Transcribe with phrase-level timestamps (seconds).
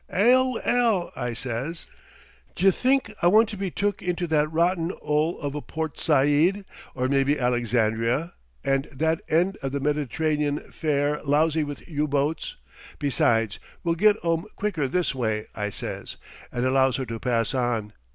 [0.11, 1.85] ''Ail 'ell!' I says.
[2.55, 6.65] 'D'y' think I want to be took into that rotten 'ole of a Port Said,
[6.95, 8.33] or maybe Alexandria,
[8.63, 12.55] and that end of the Mediterranean fair lousy with U boats.
[12.97, 16.17] Besides, we'll get 'ome quicker this way,' I says,
[16.51, 17.93] and allows her to pass on.